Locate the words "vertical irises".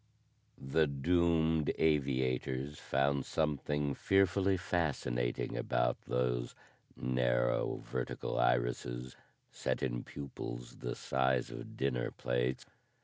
7.85-9.15